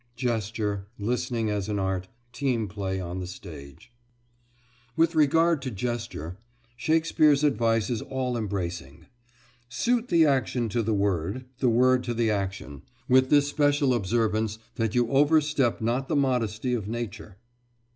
[0.15, 0.87] GESTURE.
[0.97, 2.07] LISTENING AS AN ART.
[2.33, 3.91] TEAM PLAY ON THE STAGE
[4.95, 6.37] With regard to gesture,
[6.75, 9.05] Shakespeare's advice is all embracing.
[9.69, 14.57] "Suit the action to the word, the word to the action, with this special observance
[14.73, 17.37] that you overstep not the modesty of nature."